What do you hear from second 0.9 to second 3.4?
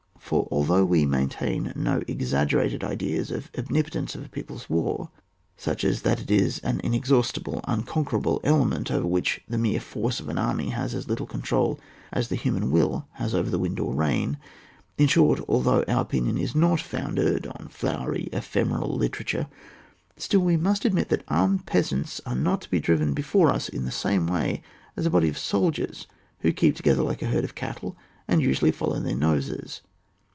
enter tain no exaggerated ideas